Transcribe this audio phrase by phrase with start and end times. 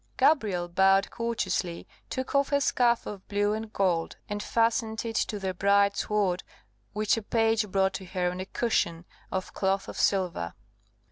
[0.17, 5.47] Gabrielle bowed courteously, took off her scarf of blue and gold, and fastened it to
[5.47, 6.41] a bright sword,
[6.91, 10.55] which a page brought to her on a cushion of cloth of silver.